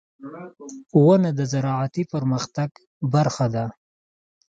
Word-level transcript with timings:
•ونه 1.03 1.29
د 1.39 1.41
زراعتي 1.51 2.03
پرمختګ 2.13 2.69
برخه 3.13 3.45
ده. 3.55 3.65